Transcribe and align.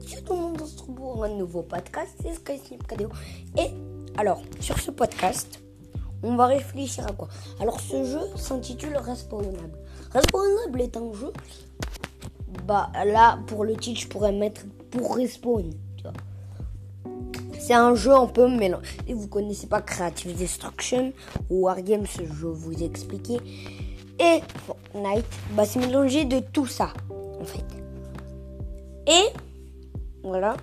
Si 0.00 0.22
tout 0.22 0.34
le 0.34 0.40
monde 0.40 0.60
se 0.60 0.72
retrouve 0.72 0.94
pour 0.94 1.24
un 1.24 1.28
nouveau 1.28 1.62
podcast, 1.62 2.14
c'est 2.22 2.34
Sky 2.34 2.58
Snip 2.58 2.86
Cadeau. 2.86 3.08
Et 3.58 3.70
alors, 4.16 4.42
sur 4.60 4.78
ce 4.78 4.90
podcast, 4.90 5.60
on 6.22 6.36
va 6.36 6.46
réfléchir 6.46 7.06
à 7.06 7.12
quoi? 7.12 7.28
Alors, 7.60 7.80
ce 7.80 8.04
jeu 8.04 8.20
s'intitule 8.36 8.96
Respawnable. 8.96 9.78
Respawnable 10.12 10.80
est 10.80 10.96
un 10.96 11.12
jeu. 11.12 11.32
Bah, 12.66 12.90
là, 13.04 13.38
pour 13.46 13.64
le 13.64 13.76
titre, 13.76 14.00
je 14.00 14.08
pourrais 14.08 14.32
mettre 14.32 14.62
pour 14.90 15.16
Respawn. 15.16 15.70
C'est 17.58 17.74
un 17.74 17.94
jeu 17.94 18.12
un 18.12 18.26
peu 18.26 18.48
mélange. 18.48 18.96
Et 19.08 19.14
vous 19.14 19.26
connaissez 19.26 19.66
pas 19.66 19.82
Creative 19.82 20.36
Destruction 20.36 21.12
ou 21.50 21.64
Wargames, 21.64 22.06
je 22.06 22.22
vais 22.22 22.52
vous 22.52 22.82
expliquer. 22.82 23.38
Et 24.20 24.40
Fortnite, 24.66 25.26
bah, 25.52 25.64
c'est 25.64 25.80
mélangé 25.80 26.24
de 26.24 26.40
tout 26.40 26.66
ça, 26.66 26.92
en 27.40 27.44
fait. 27.44 27.64
Et 29.08 29.32
voilà. 30.26 30.56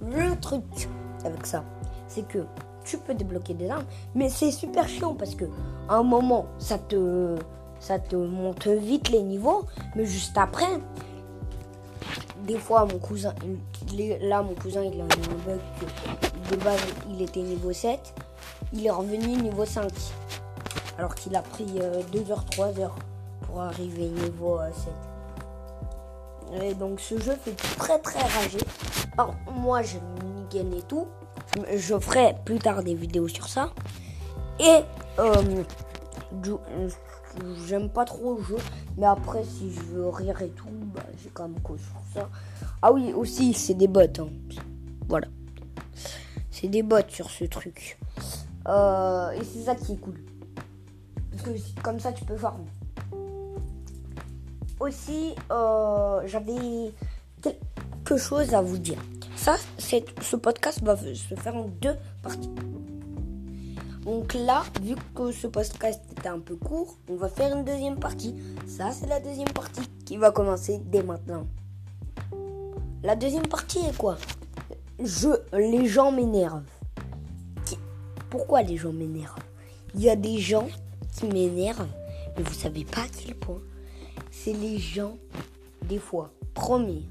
Le 0.00 0.38
truc 0.38 0.62
avec 1.24 1.46
ça, 1.46 1.64
c'est 2.06 2.26
que 2.26 2.44
tu 2.84 2.98
peux 2.98 3.14
débloquer 3.14 3.54
des 3.54 3.68
armes, 3.68 3.84
mais 4.14 4.28
c'est 4.28 4.50
super 4.50 4.88
chiant 4.88 5.14
parce 5.14 5.34
que 5.34 5.44
à 5.88 5.96
un 5.96 6.02
moment, 6.02 6.46
ça 6.58 6.78
te, 6.78 7.36
ça 7.80 7.98
te 7.98 8.16
monte 8.16 8.66
vite 8.66 9.08
les 9.10 9.22
niveaux, 9.22 9.64
mais 9.96 10.04
juste 10.04 10.36
après, 10.38 10.80
des 12.46 12.58
fois, 12.58 12.86
mon 12.86 12.98
cousin, 12.98 13.34
là, 14.20 14.42
mon 14.42 14.54
cousin, 14.54 14.84
il 14.84 15.00
a 15.00 15.04
un 15.04 15.06
bug 15.06 15.60
que 15.80 16.54
de 16.54 16.62
base, 16.62 16.80
il 17.10 17.20
était 17.22 17.42
niveau 17.42 17.72
7, 17.72 18.14
il 18.72 18.86
est 18.86 18.90
revenu 18.90 19.36
niveau 19.36 19.64
5. 19.64 19.90
Alors 20.98 21.14
qu'il 21.14 21.34
a 21.36 21.42
pris 21.42 21.66
2 22.12 22.30
heures, 22.30 22.44
3 22.44 22.80
heures 22.80 22.96
pour 23.42 23.60
arriver 23.60 24.08
niveau 24.08 24.58
7. 24.72 25.07
Et 26.62 26.74
donc 26.74 27.00
ce 27.00 27.18
jeu 27.18 27.36
fait 27.42 27.54
très 27.78 27.98
très 27.98 28.20
rager. 28.20 28.58
Alors 29.16 29.34
moi 29.52 29.82
je 29.82 29.98
gagne 30.50 30.74
et 30.74 30.82
tout. 30.82 31.06
Je 31.74 31.98
ferai 31.98 32.36
plus 32.44 32.58
tard 32.58 32.82
des 32.82 32.94
vidéos 32.94 33.28
sur 33.28 33.48
ça. 33.48 33.72
Et 34.58 34.80
euh, 35.18 35.64
j'aime 37.66 37.90
pas 37.90 38.04
trop 38.04 38.36
le 38.36 38.44
jeu. 38.44 38.56
Mais 38.96 39.06
après 39.06 39.44
si 39.44 39.72
je 39.72 39.80
veux 39.80 40.08
rire 40.08 40.40
et 40.42 40.50
tout, 40.50 40.68
bah, 40.94 41.02
j'ai 41.22 41.30
quand 41.30 41.48
même 41.48 41.60
cause 41.60 41.80
sur 41.80 42.20
ça. 42.20 42.28
Ah 42.82 42.92
oui 42.92 43.12
aussi 43.12 43.52
c'est 43.52 43.74
des 43.74 43.88
bots. 43.88 44.00
Hein. 44.00 44.28
Voilà. 45.08 45.28
C'est 46.50 46.68
des 46.68 46.82
bots 46.82 46.96
sur 47.08 47.30
ce 47.30 47.44
truc. 47.44 47.98
Euh, 48.66 49.30
et 49.30 49.44
c'est 49.44 49.64
ça 49.64 49.74
qui 49.74 49.92
est 49.92 49.96
cool. 49.96 50.20
Parce 51.30 51.42
que 51.42 51.50
comme 51.82 52.00
ça 52.00 52.12
tu 52.12 52.24
peux 52.24 52.36
farmer 52.36 52.64
aussi, 54.80 55.34
euh, 55.50 56.20
j'avais 56.26 56.92
quelque 57.42 58.16
chose 58.16 58.54
à 58.54 58.60
vous 58.60 58.78
dire. 58.78 58.98
Ça, 59.36 59.56
ce 59.78 60.36
podcast 60.36 60.82
va 60.82 60.96
se 60.96 61.34
faire 61.34 61.56
en 61.56 61.68
deux 61.80 61.94
parties. 62.22 62.50
Donc 64.04 64.34
là, 64.34 64.62
vu 64.82 64.94
que 65.14 65.30
ce 65.32 65.46
podcast 65.46 66.00
était 66.12 66.28
un 66.28 66.40
peu 66.40 66.56
court, 66.56 66.96
on 67.08 67.16
va 67.16 67.28
faire 67.28 67.56
une 67.56 67.64
deuxième 67.64 67.98
partie. 67.98 68.34
Ça, 68.66 68.90
c'est 68.90 69.06
la 69.06 69.20
deuxième 69.20 69.50
partie 69.50 69.82
qui 70.04 70.16
va 70.16 70.30
commencer 70.30 70.80
dès 70.86 71.02
maintenant. 71.02 71.46
La 73.02 73.14
deuxième 73.16 73.46
partie 73.46 73.78
est 73.78 73.96
quoi? 73.96 74.16
Je, 74.98 75.28
les 75.52 75.86
gens 75.86 76.10
m'énervent. 76.10 76.64
Pourquoi 78.30 78.62
les 78.62 78.76
gens 78.76 78.92
m'énervent? 78.92 79.38
Il 79.94 80.02
y 80.02 80.10
a 80.10 80.16
des 80.16 80.38
gens 80.38 80.66
qui 81.16 81.26
m'énervent, 81.26 81.86
mais 82.36 82.42
vous 82.42 82.54
savez 82.54 82.84
pas 82.84 83.02
à 83.02 83.08
quel 83.08 83.34
point 83.34 83.60
c'est 84.44 84.52
les 84.52 84.78
gens, 84.78 85.16
des 85.88 85.98
fois, 85.98 86.30
promis. 86.54 87.06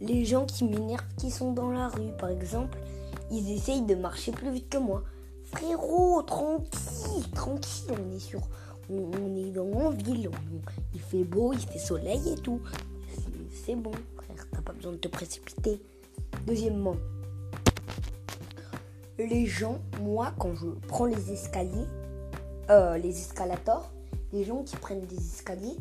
Les 0.00 0.24
gens 0.24 0.46
qui 0.46 0.64
m'énervent, 0.64 1.04
qui 1.16 1.30
sont 1.30 1.52
dans 1.52 1.70
la 1.70 1.88
rue, 1.88 2.12
par 2.18 2.28
exemple, 2.28 2.78
ils 3.30 3.50
essayent 3.50 3.82
de 3.82 3.94
marcher 3.94 4.30
plus 4.30 4.52
vite 4.52 4.68
que 4.68 4.78
moi. 4.78 5.02
Frérot, 5.44 6.22
tranquille, 6.22 7.28
tranquille, 7.34 7.90
on 7.90 8.14
est 8.14 8.20
sur, 8.20 8.40
on, 8.90 9.36
est 9.36 9.50
dans 9.50 9.90
une 9.90 10.02
ville, 10.02 10.30
il 10.94 11.00
fait 11.00 11.24
beau, 11.24 11.52
il 11.52 11.60
fait 11.60 11.78
soleil 11.78 12.28
et 12.28 12.36
tout. 12.36 12.60
C'est 13.64 13.76
bon, 13.76 13.92
frère, 14.16 14.46
t'as 14.52 14.62
pas 14.62 14.72
besoin 14.72 14.92
de 14.92 14.98
te 14.98 15.08
précipiter. 15.08 15.80
Deuxièmement, 16.46 16.96
les 19.18 19.46
gens, 19.46 19.78
moi, 20.00 20.32
quand 20.38 20.54
je 20.54 20.66
prends 20.86 21.06
les 21.06 21.32
escaliers, 21.32 21.86
euh, 22.70 22.96
les 22.98 23.18
escalators, 23.18 23.93
les 24.34 24.42
gens 24.42 24.64
qui 24.64 24.74
prennent 24.76 25.06
des 25.06 25.16
escaliers 25.16 25.76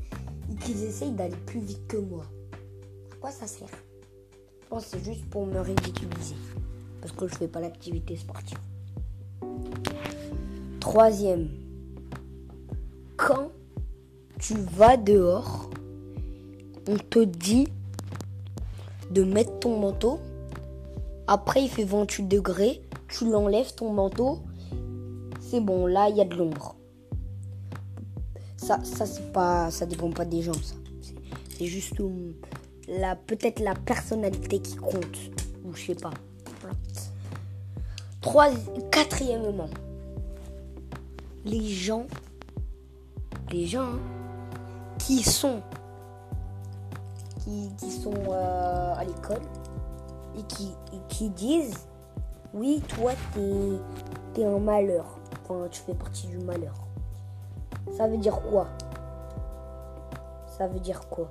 et 0.51 0.55
qui 0.57 0.73
essayent 0.83 1.11
d'aller 1.11 1.35
plus 1.47 1.59
vite 1.59 1.87
que 1.87 1.97
moi. 1.97 2.23
À 3.11 3.15
quoi 3.15 3.31
ça 3.31 3.47
sert? 3.47 3.67
Je 4.71 4.79
c'est 4.79 5.03
juste 5.03 5.25
pour 5.31 5.47
me 5.47 5.59
ridiculiser. 5.59 6.35
Parce 7.01 7.13
que 7.13 7.27
je 7.27 7.33
fais 7.33 7.47
pas 7.47 7.59
l'activité 7.59 8.15
sportive. 8.15 8.59
Troisième. 10.79 11.49
Quand 13.17 13.51
tu 14.39 14.53
vas 14.53 14.97
dehors, 14.97 15.71
on 16.87 16.97
te 16.97 17.23
dit 17.23 17.67
de 19.09 19.23
mettre 19.23 19.57
ton 19.59 19.79
manteau. 19.79 20.19
Après, 21.25 21.63
il 21.63 21.69
fait 21.69 21.85
28 21.85 22.27
degrés. 22.27 22.83
Tu 23.07 23.27
l'enlèves 23.27 23.73
ton 23.73 23.91
manteau. 23.91 24.39
C'est 25.39 25.61
bon, 25.61 25.87
là, 25.87 26.09
il 26.09 26.17
y 26.17 26.21
a 26.21 26.25
de 26.25 26.35
l'ombre 26.35 26.75
ça, 28.63 28.79
ça 28.83 29.05
c'est 29.05 29.31
pas, 29.31 29.69
ça 29.69 29.85
dépend 29.85 30.09
pas 30.09 30.25
des 30.25 30.41
gens. 30.41 30.53
Ça, 30.53 30.75
c'est 31.57 31.65
juste 31.65 32.01
la, 32.87 33.15
peut-être 33.15 33.59
la 33.59 33.75
personnalité 33.75 34.59
qui 34.59 34.75
compte 34.75 35.17
ou 35.63 35.73
je 35.73 35.87
sais 35.87 35.95
pas. 35.95 36.11
Trois, 38.21 38.49
quatrièmement, 38.89 39.69
les 41.43 41.67
gens, 41.67 42.07
les 43.51 43.67
gens 43.67 43.81
hein, 43.81 43.99
qui 44.97 45.21
sont, 45.21 45.61
qui, 47.43 47.91
sont 47.91 48.13
euh, 48.29 48.93
à 48.95 49.03
l'école 49.03 49.41
et 50.37 50.43
qui, 51.09 51.29
disent, 51.31 51.85
oui, 52.53 52.81
toi, 52.87 53.11
t'es, 53.33 54.41
es 54.41 54.45
un 54.45 54.59
malheur. 54.59 55.19
Enfin, 55.43 55.67
tu 55.69 55.81
fais 55.81 55.93
partie 55.93 56.27
du 56.27 56.37
malheur. 56.37 56.73
Ça 57.95 58.07
veut 58.07 58.17
dire 58.17 58.39
quoi? 58.41 58.67
Ça 60.57 60.67
veut 60.67 60.79
dire 60.79 61.07
quoi? 61.09 61.27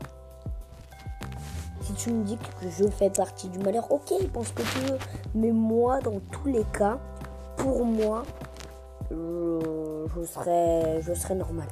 Si 1.83 1.93
tu 1.95 2.13
me 2.13 2.23
dis 2.23 2.37
que 2.37 2.69
je 2.69 2.87
fais 2.87 3.11
partie 3.11 3.49
du 3.49 3.59
malheur, 3.59 3.91
ok, 3.91 4.13
pense 4.33 4.53
que 4.53 4.63
tu 4.63 4.79
veux. 4.91 4.99
Mais 5.35 5.51
moi, 5.51 6.01
dans 6.01 6.21
tous 6.31 6.47
les 6.47 6.65
cas, 6.73 6.99
pour 7.57 7.85
moi, 7.85 8.23
je, 9.11 10.25
serais, 10.25 11.35
normal. 11.35 11.67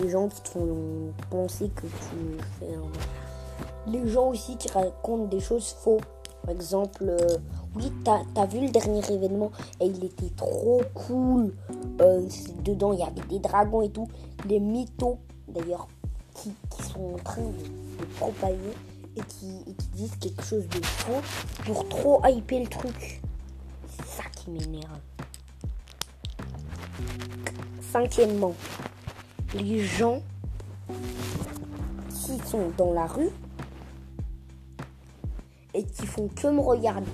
Les 0.00 0.10
gens 0.10 0.28
qui 0.28 0.42
te 0.42 0.48
font 0.50 1.12
penser 1.30 1.70
que 1.70 1.86
tu 1.86 2.38
fais 2.58 2.74
un... 2.74 3.90
Les 3.90 4.06
gens 4.06 4.28
aussi 4.28 4.56
qui 4.56 4.70
racontent 4.70 5.24
des 5.24 5.40
choses 5.40 5.72
fausses. 5.72 6.02
Par 6.42 6.50
exemple, 6.50 7.04
euh, 7.08 7.38
oui, 7.76 7.92
t'as 8.04 8.22
as 8.36 8.46
vu 8.46 8.60
le 8.60 8.70
dernier 8.70 9.02
événement 9.10 9.50
et 9.80 9.86
il 9.86 10.04
était 10.04 10.30
trop 10.36 10.82
cool. 10.94 11.52
Euh, 12.00 12.26
dedans, 12.64 12.92
il 12.92 13.00
y 13.00 13.02
avait 13.02 13.26
des 13.28 13.38
dragons 13.38 13.82
et 13.82 13.90
tout. 13.90 14.08
Les 14.48 14.60
mythos, 14.60 15.18
d'ailleurs, 15.48 15.86
qui, 16.34 16.52
sont 16.92 17.14
en 17.14 17.22
train 17.22 17.42
de, 17.42 18.04
propager 18.16 18.56
et 19.16 19.20
qui, 19.20 19.74
disent 19.92 20.16
quelque 20.16 20.42
chose 20.42 20.66
de 20.68 20.84
faux 20.84 21.20
pour 21.64 21.88
trop 21.88 22.22
hyper 22.26 22.60
le 22.60 22.68
truc. 22.68 23.20
C'est 23.88 24.22
ça 24.22 24.22
qui 24.34 24.50
m'énerve. 24.50 24.98
Cinquièmement, 27.92 28.54
les 29.54 29.80
gens 29.80 30.22
qui 32.08 32.38
sont 32.48 32.70
dans 32.78 32.92
la 32.92 33.06
rue 33.06 33.30
et 35.74 35.84
qui 35.84 36.06
font 36.06 36.28
que 36.28 36.48
me 36.48 36.60
regarder. 36.60 37.10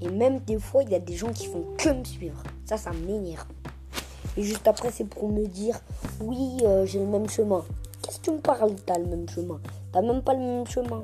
Et 0.00 0.08
même 0.08 0.40
des 0.40 0.58
fois, 0.58 0.82
il 0.82 0.90
y 0.90 0.94
a 0.94 0.98
des 1.00 1.14
gens 1.14 1.32
qui 1.32 1.46
font 1.46 1.64
que 1.78 1.88
me 1.88 2.04
suivre. 2.04 2.42
Ça, 2.64 2.76
ça 2.76 2.90
m'énerve. 2.92 3.46
Et 4.36 4.42
juste 4.42 4.68
après, 4.68 4.90
c'est 4.90 5.08
pour 5.08 5.28
me 5.30 5.46
dire, 5.46 5.80
oui, 6.20 6.58
euh, 6.62 6.84
j'ai 6.84 6.98
le 6.98 7.06
même 7.06 7.28
chemin. 7.28 7.64
Qu'est-ce 8.02 8.18
que 8.18 8.24
tu 8.24 8.30
me 8.32 8.38
parles 8.38 8.74
T'as 8.84 8.98
le 8.98 9.06
même 9.06 9.28
chemin? 9.28 9.58
T'as 9.92 10.02
même 10.02 10.22
pas 10.22 10.34
le 10.34 10.40
même 10.40 10.66
chemin. 10.66 11.02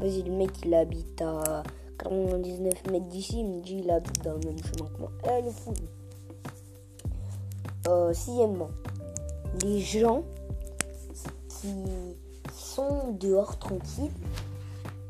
Vas-y, 0.00 0.22
le 0.22 0.32
mec, 0.32 0.50
il 0.64 0.74
habite 0.74 1.22
à 1.22 1.62
99 1.98 2.90
mètres 2.90 3.08
d'ici. 3.08 3.40
Il 3.40 3.46
me 3.46 3.60
dit, 3.62 3.80
il 3.82 3.90
habite 3.90 4.22
dans 4.22 4.34
le 4.34 4.40
même 4.40 4.58
chemin 4.58 4.90
que 4.90 5.00
moi. 5.00 5.10
Eh, 5.24 5.42
le 5.42 5.50
fou. 5.50 5.72
Euh, 7.88 8.12
sixièmement, 8.12 8.70
les 9.62 9.80
gens 9.80 10.22
qui 11.48 11.68
dehors 13.12 13.58
tranquilles 13.58 14.12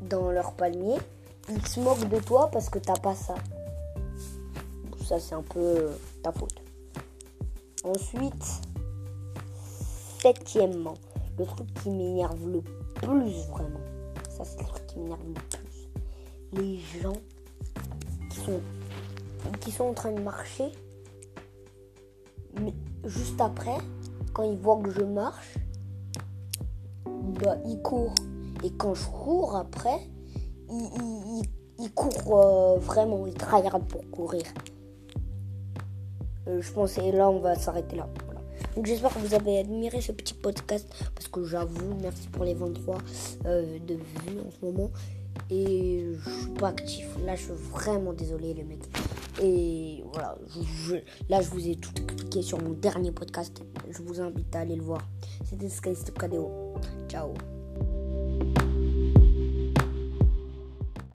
dans 0.01 0.31
leur 0.31 0.53
palmier 0.53 0.97
ils 1.49 1.65
se 1.65 1.79
moquent 1.79 2.09
de 2.09 2.19
toi 2.19 2.49
parce 2.51 2.69
que 2.69 2.79
t'as 2.79 2.97
pas 2.97 3.15
ça. 3.15 3.35
Ça, 5.05 5.19
c'est 5.19 5.35
un 5.35 5.41
peu 5.41 5.59
euh, 5.59 5.91
ta 6.21 6.33
faute. 6.33 6.61
Ensuite, 7.85 8.61
septièmement, 10.19 10.95
le 11.39 11.45
truc 11.45 11.73
qui 11.75 11.89
m'énerve 11.89 12.45
le 12.49 12.61
plus 12.95 13.47
vraiment. 13.49 13.79
Ça, 14.29 14.43
c'est 14.43 14.59
le 14.59 14.67
truc 14.67 14.85
qui 14.87 14.99
m'énerve 14.99 15.21
le 15.25 15.33
plus. 15.33 15.89
Les 16.51 16.79
gens 17.01 17.15
qui 18.29 18.39
sont, 18.39 18.59
qui 19.61 19.71
sont 19.71 19.85
en 19.85 19.93
train 19.93 20.11
de 20.11 20.19
marcher, 20.19 20.69
mais 22.59 22.73
juste 23.05 23.39
après, 23.39 23.77
quand 24.33 24.43
ils 24.43 24.57
voient 24.57 24.81
que 24.81 24.91
je 24.91 25.03
marche, 25.03 25.53
bah, 27.43 27.57
ils 27.65 27.81
courent. 27.81 28.15
Et 28.63 28.71
quand 28.71 28.93
je 28.95 29.05
cours 29.05 29.55
après, 29.55 29.99
ils, 30.69 31.91
courent 31.93 32.45
euh, 32.45 32.79
vraiment, 32.79 33.25
ils 33.27 33.33
travaillent 33.33 33.69
pour 33.87 34.09
courir. 34.09 34.43
Euh, 36.47 36.61
je 36.61 36.71
pense, 36.71 36.97
et 36.97 37.11
là, 37.11 37.29
on 37.29 37.39
va 37.39 37.55
s'arrêter 37.55 37.95
là. 37.95 38.07
Donc 38.75 38.85
j'espère 38.85 39.13
que 39.13 39.19
vous 39.19 39.33
avez 39.33 39.59
admiré 39.59 40.01
ce 40.01 40.11
petit 40.11 40.33
podcast 40.33 40.87
parce 41.13 41.27
que 41.27 41.43
j'avoue, 41.43 41.95
merci 42.01 42.27
pour 42.27 42.45
les 42.45 42.53
23 42.53 42.97
euh, 43.45 43.79
de 43.79 43.95
vues 43.95 44.39
en 44.45 44.51
ce 44.51 44.65
moment. 44.65 44.91
Et 45.49 46.05
je 46.19 46.29
suis 46.29 46.49
pas 46.51 46.69
actif. 46.69 47.07
Là, 47.25 47.35
je 47.35 47.43
suis 47.43 47.53
vraiment 47.71 48.13
désolé, 48.13 48.53
les 48.53 48.63
mecs. 48.63 48.83
Et 49.41 50.03
voilà, 50.13 50.35
là, 51.29 51.41
je 51.41 51.49
vous 51.49 51.67
ai 51.67 51.75
tout 51.75 51.91
expliqué 52.01 52.41
sur 52.41 52.61
mon 52.61 52.71
dernier 52.71 53.11
podcast. 53.11 53.61
Je 53.89 54.01
vous 54.01 54.19
invite 54.19 54.55
à 54.55 54.59
aller 54.61 54.75
le 54.75 54.83
voir. 54.83 55.01
C'était 55.45 55.69
Sky 55.69 55.95
Stop 55.95 56.19
Ciao. 57.07 57.33